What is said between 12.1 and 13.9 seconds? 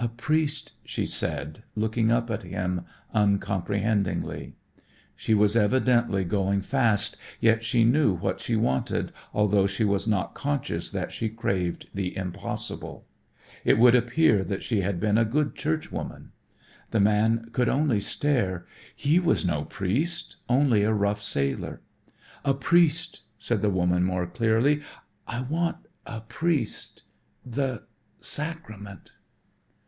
impossible. It